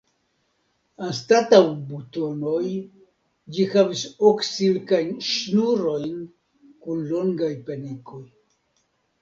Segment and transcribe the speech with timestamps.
[1.07, 2.63] Anstataŭ butonoj
[3.57, 6.19] ĝi havis ok silkajn ŝnurojn
[6.87, 8.27] kun longaj penikoj.